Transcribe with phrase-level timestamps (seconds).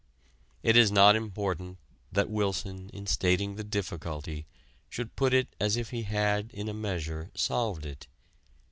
[0.63, 1.77] It is not important
[2.11, 4.47] that Wilson in stating the difficulty
[4.89, 8.07] should put it as if he had in a measure solved it.